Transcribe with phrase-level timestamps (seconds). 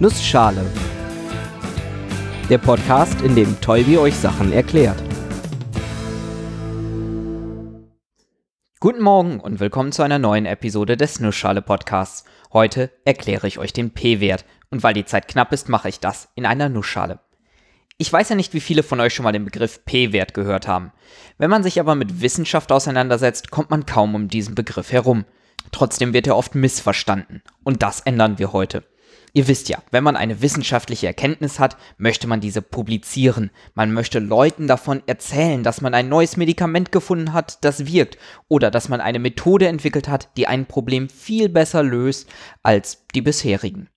[0.00, 0.64] Nussschale.
[2.48, 5.02] Der Podcast, in dem Tolbi euch Sachen erklärt.
[8.78, 12.22] Guten Morgen und willkommen zu einer neuen Episode des Nussschale Podcasts.
[12.52, 16.28] Heute erkläre ich euch den P-Wert und weil die Zeit knapp ist, mache ich das
[16.36, 17.18] in einer Nussschale.
[17.96, 20.92] Ich weiß ja nicht, wie viele von euch schon mal den Begriff P-Wert gehört haben.
[21.38, 25.24] Wenn man sich aber mit Wissenschaft auseinandersetzt, kommt man kaum um diesen Begriff herum.
[25.72, 27.42] Trotzdem wird er oft missverstanden.
[27.64, 28.84] Und das ändern wir heute.
[29.32, 33.50] Ihr wisst ja, wenn man eine wissenschaftliche Erkenntnis hat, möchte man diese publizieren.
[33.74, 38.18] Man möchte Leuten davon erzählen, dass man ein neues Medikament gefunden hat, das wirkt,
[38.48, 42.28] oder dass man eine Methode entwickelt hat, die ein Problem viel besser löst
[42.62, 43.88] als die bisherigen.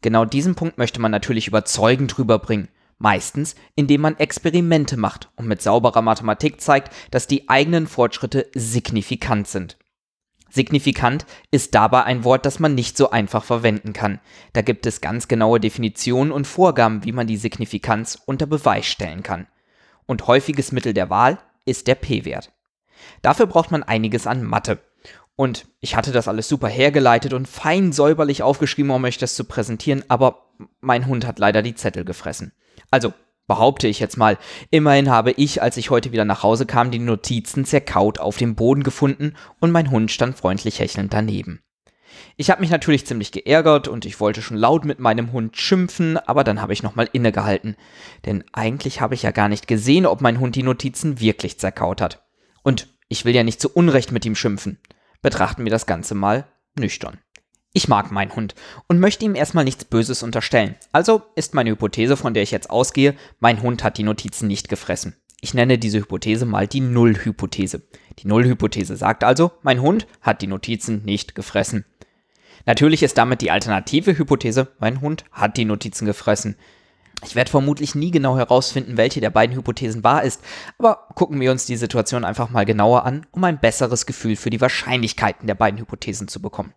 [0.00, 2.68] Genau diesen Punkt möchte man natürlich überzeugend rüberbringen.
[2.98, 9.48] Meistens, indem man Experimente macht und mit sauberer Mathematik zeigt, dass die eigenen Fortschritte signifikant
[9.48, 9.76] sind.
[10.52, 14.20] Signifikant ist dabei ein Wort, das man nicht so einfach verwenden kann.
[14.52, 19.22] Da gibt es ganz genaue Definitionen und Vorgaben, wie man die Signifikanz unter Beweis stellen
[19.22, 19.46] kann.
[20.04, 22.52] Und häufiges Mittel der Wahl ist der P-Wert.
[23.22, 24.78] Dafür braucht man einiges an Mathe.
[25.36, 29.44] Und ich hatte das alles super hergeleitet und fein säuberlich aufgeschrieben, um euch das zu
[29.44, 30.50] präsentieren, aber
[30.82, 32.52] mein Hund hat leider die Zettel gefressen.
[32.90, 33.14] Also
[33.46, 34.38] behaupte ich jetzt mal.
[34.70, 38.54] Immerhin habe ich, als ich heute wieder nach Hause kam, die Notizen zerkaut auf dem
[38.54, 41.62] Boden gefunden und mein Hund stand freundlich hechelnd daneben.
[42.36, 46.16] Ich habe mich natürlich ziemlich geärgert und ich wollte schon laut mit meinem Hund schimpfen,
[46.16, 47.76] aber dann habe ich nochmal innegehalten.
[48.24, 52.00] Denn eigentlich habe ich ja gar nicht gesehen, ob mein Hund die Notizen wirklich zerkaut
[52.00, 52.22] hat.
[52.62, 54.78] Und ich will ja nicht zu Unrecht mit ihm schimpfen.
[55.20, 56.46] Betrachten wir das Ganze mal
[56.78, 57.18] nüchtern.
[57.74, 58.54] Ich mag meinen Hund
[58.86, 60.74] und möchte ihm erstmal nichts Böses unterstellen.
[60.92, 64.68] Also ist meine Hypothese, von der ich jetzt ausgehe, mein Hund hat die Notizen nicht
[64.68, 65.16] gefressen.
[65.40, 67.82] Ich nenne diese Hypothese mal die Nullhypothese.
[68.18, 71.86] Die Nullhypothese sagt also, mein Hund hat die Notizen nicht gefressen.
[72.66, 76.56] Natürlich ist damit die alternative Hypothese, mein Hund hat die Notizen gefressen.
[77.24, 80.42] Ich werde vermutlich nie genau herausfinden, welche der beiden Hypothesen wahr ist,
[80.78, 84.50] aber gucken wir uns die Situation einfach mal genauer an, um ein besseres Gefühl für
[84.50, 86.74] die Wahrscheinlichkeiten der beiden Hypothesen zu bekommen.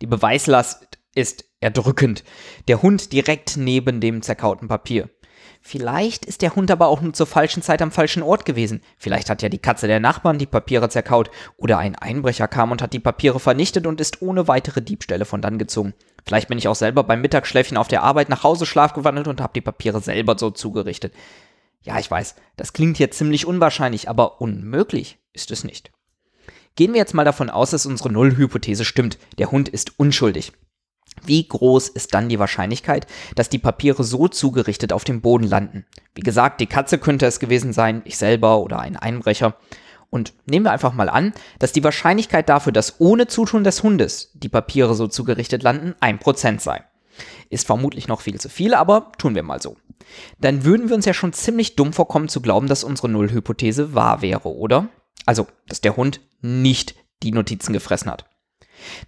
[0.00, 2.24] Die Beweislast ist erdrückend.
[2.68, 5.10] Der Hund direkt neben dem zerkauten Papier.
[5.60, 8.80] Vielleicht ist der Hund aber auch nur zur falschen Zeit am falschen Ort gewesen.
[8.96, 12.80] Vielleicht hat ja die Katze der Nachbarn die Papiere zerkaut oder ein Einbrecher kam und
[12.80, 15.94] hat die Papiere vernichtet und ist ohne weitere Diebstähle von dann gezogen.
[16.24, 19.52] Vielleicht bin ich auch selber beim Mittagsschläfchen auf der Arbeit nach Hause schlafgewandelt und habe
[19.54, 21.12] die Papiere selber so zugerichtet.
[21.82, 25.90] Ja, ich weiß, das klingt hier ziemlich unwahrscheinlich, aber unmöglich ist es nicht.
[26.78, 29.18] Gehen wir jetzt mal davon aus, dass unsere Nullhypothese stimmt.
[29.36, 30.52] Der Hund ist unschuldig.
[31.24, 35.86] Wie groß ist dann die Wahrscheinlichkeit, dass die Papiere so zugerichtet auf dem Boden landen?
[36.14, 39.56] Wie gesagt, die Katze könnte es gewesen sein, ich selber oder ein Einbrecher.
[40.08, 44.30] Und nehmen wir einfach mal an, dass die Wahrscheinlichkeit dafür, dass ohne Zutun des Hundes
[44.34, 46.84] die Papiere so zugerichtet landen, 1% sei.
[47.50, 49.76] Ist vermutlich noch viel zu viel, aber tun wir mal so.
[50.40, 54.22] Dann würden wir uns ja schon ziemlich dumm vorkommen zu glauben, dass unsere Nullhypothese wahr
[54.22, 54.88] wäre, oder?
[55.28, 58.24] Also, dass der Hund nicht die Notizen gefressen hat.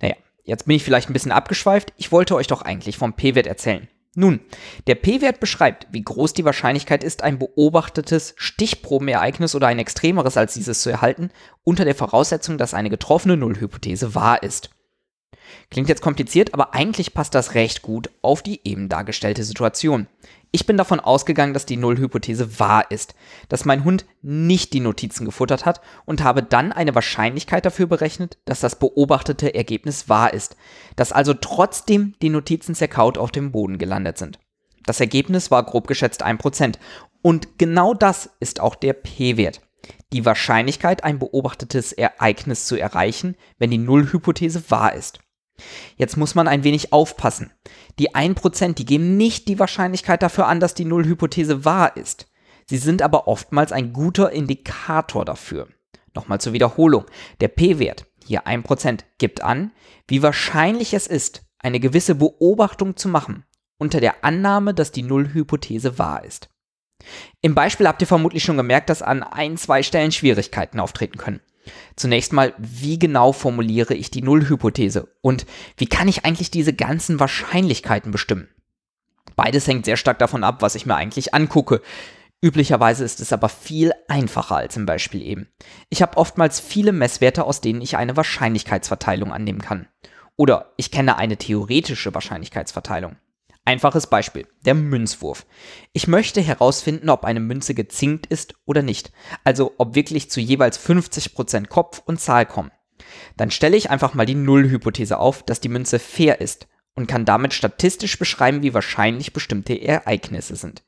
[0.02, 1.94] Naja, jetzt bin ich vielleicht ein bisschen abgeschweift.
[1.96, 3.88] Ich wollte euch doch eigentlich vom P-Wert erzählen.
[4.14, 4.40] Nun,
[4.86, 10.52] der P-Wert beschreibt, wie groß die Wahrscheinlichkeit ist, ein beobachtetes Stichprobenereignis oder ein extremeres als
[10.52, 11.30] dieses zu erhalten,
[11.64, 14.68] unter der Voraussetzung, dass eine getroffene Nullhypothese wahr ist.
[15.70, 20.06] Klingt jetzt kompliziert, aber eigentlich passt das recht gut auf die eben dargestellte Situation.
[20.52, 23.14] Ich bin davon ausgegangen, dass die Nullhypothese wahr ist,
[23.48, 28.38] dass mein Hund nicht die Notizen gefuttert hat und habe dann eine Wahrscheinlichkeit dafür berechnet,
[28.46, 30.56] dass das beobachtete Ergebnis wahr ist,
[30.96, 34.40] dass also trotzdem die Notizen zerkaut auf dem Boden gelandet sind.
[34.86, 36.78] Das Ergebnis war grob geschätzt 1%.
[37.22, 39.60] Und genau das ist auch der P-Wert.
[40.12, 45.20] Die Wahrscheinlichkeit, ein beobachtetes Ereignis zu erreichen, wenn die Nullhypothese wahr ist.
[45.96, 47.52] Jetzt muss man ein wenig aufpassen.
[47.98, 52.28] Die 1%, die geben nicht die Wahrscheinlichkeit dafür an, dass die Nullhypothese wahr ist.
[52.66, 55.68] Sie sind aber oftmals ein guter Indikator dafür.
[56.14, 57.04] Nochmal zur Wiederholung.
[57.40, 59.72] Der P-Wert, hier 1%, gibt an,
[60.06, 63.44] wie wahrscheinlich es ist, eine gewisse Beobachtung zu machen,
[63.78, 66.48] unter der Annahme, dass die Nullhypothese wahr ist.
[67.40, 71.40] Im Beispiel habt ihr vermutlich schon gemerkt, dass an ein, zwei Stellen Schwierigkeiten auftreten können.
[71.96, 75.46] Zunächst mal, wie genau formuliere ich die Nullhypothese und
[75.76, 78.48] wie kann ich eigentlich diese ganzen Wahrscheinlichkeiten bestimmen?
[79.36, 81.82] Beides hängt sehr stark davon ab, was ich mir eigentlich angucke.
[82.42, 85.48] Üblicherweise ist es aber viel einfacher als im Beispiel eben.
[85.90, 89.88] Ich habe oftmals viele Messwerte, aus denen ich eine Wahrscheinlichkeitsverteilung annehmen kann.
[90.36, 93.16] Oder ich kenne eine theoretische Wahrscheinlichkeitsverteilung.
[93.70, 95.46] Einfaches Beispiel, der Münzwurf.
[95.92, 99.12] Ich möchte herausfinden, ob eine Münze gezinkt ist oder nicht.
[99.44, 102.72] Also ob wirklich zu jeweils 50% Kopf und Zahl kommen.
[103.36, 107.24] Dann stelle ich einfach mal die Nullhypothese auf, dass die Münze fair ist und kann
[107.24, 110.82] damit statistisch beschreiben, wie wahrscheinlich bestimmte Ereignisse sind.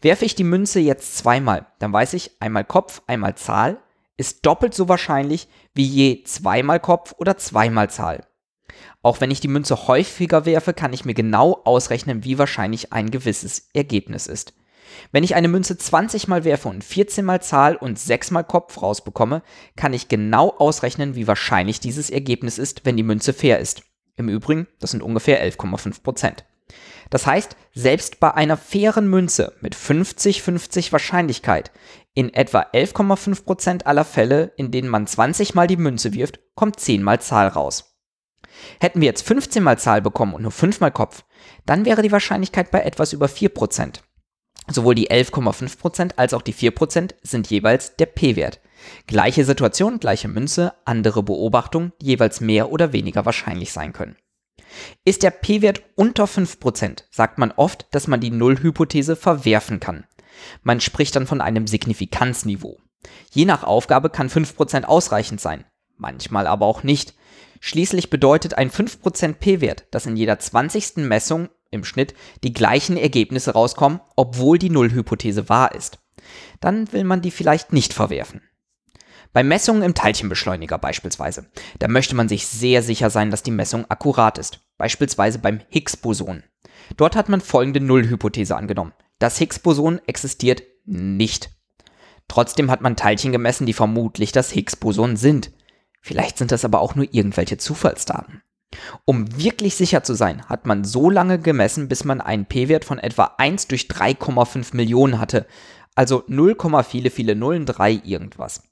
[0.00, 3.78] Werfe ich die Münze jetzt zweimal, dann weiß ich, einmal Kopf, einmal Zahl
[4.16, 8.26] ist doppelt so wahrscheinlich wie je zweimal Kopf oder zweimal Zahl.
[9.02, 13.10] Auch wenn ich die Münze häufiger werfe, kann ich mir genau ausrechnen, wie wahrscheinlich ein
[13.10, 14.54] gewisses Ergebnis ist.
[15.10, 18.80] Wenn ich eine Münze 20 mal werfe und 14 mal Zahl und 6 mal Kopf
[18.80, 19.42] rausbekomme,
[19.76, 23.82] kann ich genau ausrechnen, wie wahrscheinlich dieses Ergebnis ist, wenn die Münze fair ist.
[24.16, 26.44] Im Übrigen, das sind ungefähr 11,5 Prozent.
[27.10, 31.70] Das heißt, selbst bei einer fairen Münze mit 50-50 Wahrscheinlichkeit
[32.14, 36.78] in etwa 11,5 Prozent aller Fälle, in denen man 20 mal die Münze wirft, kommt
[36.78, 37.91] 10 mal Zahl raus.
[38.80, 41.24] Hätten wir jetzt 15 mal Zahl bekommen und nur 5 mal Kopf,
[41.66, 44.00] dann wäre die Wahrscheinlichkeit bei etwas über 4%.
[44.68, 48.60] Sowohl die 11,5% als auch die 4% sind jeweils der P-Wert.
[49.06, 54.16] Gleiche Situation, gleiche Münze, andere Beobachtung, die jeweils mehr oder weniger wahrscheinlich sein können.
[55.04, 60.06] Ist der P-Wert unter 5%, sagt man oft, dass man die Nullhypothese verwerfen kann.
[60.62, 62.78] Man spricht dann von einem Signifikanzniveau.
[63.32, 65.64] Je nach Aufgabe kann 5% ausreichend sein,
[65.96, 67.14] manchmal aber auch nicht.
[67.64, 70.96] Schließlich bedeutet ein 5% P-Wert, dass in jeder 20.
[70.96, 72.12] Messung im Schnitt
[72.42, 76.00] die gleichen Ergebnisse rauskommen, obwohl die Nullhypothese wahr ist.
[76.60, 78.42] Dann will man die vielleicht nicht verwerfen.
[79.32, 83.88] Bei Messungen im Teilchenbeschleuniger beispielsweise, da möchte man sich sehr sicher sein, dass die Messung
[83.88, 86.42] akkurat ist, beispielsweise beim Higgs-Boson.
[86.96, 88.92] Dort hat man folgende Nullhypothese angenommen.
[89.20, 91.50] Das Higgs-Boson existiert nicht.
[92.26, 95.52] Trotzdem hat man Teilchen gemessen, die vermutlich das Higgs-Boson sind.
[96.02, 98.42] Vielleicht sind das aber auch nur irgendwelche Zufallsdaten.
[99.04, 102.98] Um wirklich sicher zu sein, hat man so lange gemessen, bis man einen P-Wert von
[102.98, 105.46] etwa 1 durch 3,5 Millionen hatte.
[105.94, 108.62] Also 0, viele, viele Nullen, 3 irgendwas.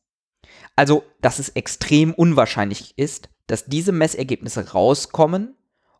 [0.75, 5.57] Also, dass es extrem unwahrscheinlich ist, dass diese Messergebnisse rauskommen,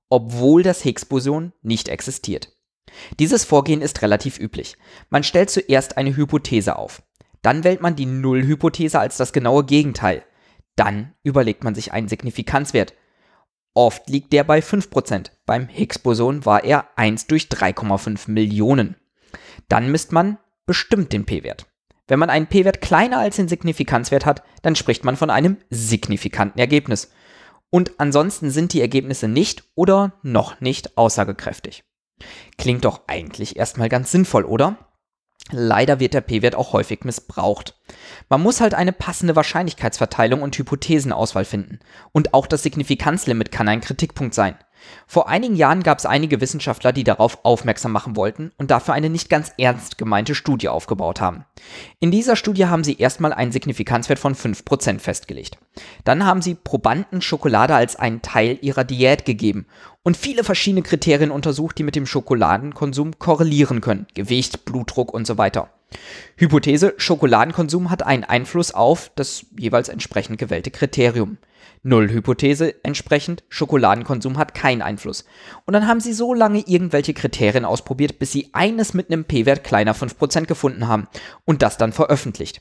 [0.09, 2.57] obwohl das Higgs-Boson nicht existiert.
[3.19, 4.77] Dieses Vorgehen ist relativ üblich.
[5.11, 7.03] Man stellt zuerst eine Hypothese auf.
[7.43, 10.25] Dann wählt man die Nullhypothese als das genaue Gegenteil.
[10.81, 12.95] Dann überlegt man sich einen Signifikanzwert.
[13.75, 15.31] Oft liegt der bei 5%.
[15.45, 18.97] Beim Higgs-Boson war er 1 durch 3,5 Millionen.
[19.69, 21.67] Dann misst man bestimmt den P-Wert.
[22.09, 26.59] Wenn man einen P-Wert kleiner als den Signifikanzwert hat, dann spricht man von einem signifikanten
[26.59, 27.11] Ergebnis.
[27.69, 31.85] Und ansonsten sind die Ergebnisse nicht oder noch nicht aussagekräftig.
[32.57, 34.79] Klingt doch eigentlich erstmal ganz sinnvoll, oder?
[35.53, 37.77] Leider wird der P-Wert auch häufig missbraucht.
[38.29, 41.81] Man muss halt eine passende Wahrscheinlichkeitsverteilung und Hypothesenauswahl finden.
[42.13, 44.57] Und auch das Signifikanzlimit kann ein Kritikpunkt sein.
[45.07, 49.11] Vor einigen Jahren gab es einige Wissenschaftler, die darauf aufmerksam machen wollten und dafür eine
[49.11, 51.45] nicht ganz ernst gemeinte Studie aufgebaut haben.
[51.99, 55.59] In dieser Studie haben sie erstmal einen Signifikanzwert von 5% festgelegt.
[56.05, 59.67] Dann haben sie Probanden Schokolade als einen Teil ihrer Diät gegeben
[60.03, 64.07] und viele verschiedene Kriterien untersucht, die mit dem Schokoladenkonsum korrelieren können.
[64.15, 65.69] Gewicht, Blutdruck und so weiter.
[66.37, 71.39] Hypothese, Schokoladenkonsum hat einen Einfluss auf das jeweils entsprechend gewählte Kriterium.
[71.83, 75.25] Null-Hypothese entsprechend, Schokoladenkonsum hat keinen Einfluss.
[75.65, 79.65] Und dann haben sie so lange irgendwelche Kriterien ausprobiert, bis sie eines mit einem P-Wert
[79.65, 81.09] kleiner 5% gefunden haben
[81.45, 82.61] und das dann veröffentlicht.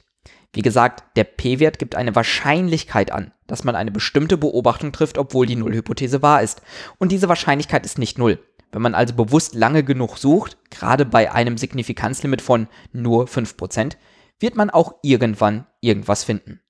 [0.54, 5.46] Wie gesagt, der P-Wert gibt eine Wahrscheinlichkeit an, dass man eine bestimmte Beobachtung trifft, obwohl
[5.46, 6.62] die Null-Hypothese wahr ist.
[6.98, 8.40] Und diese Wahrscheinlichkeit ist nicht null.
[8.72, 13.98] Wenn man also bewusst lange genug sucht, gerade bei einem Signifikanzlimit von nur 5%,
[14.40, 16.62] wird man auch irgendwann irgendwas finden.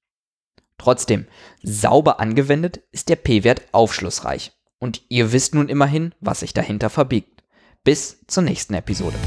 [0.77, 1.27] Trotzdem,
[1.61, 4.53] sauber angewendet ist der P-Wert aufschlussreich.
[4.79, 7.43] Und ihr wisst nun immerhin, was sich dahinter verbirgt.
[7.83, 9.17] Bis zur nächsten Episode.